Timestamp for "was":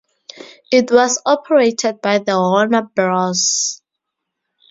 0.91-1.21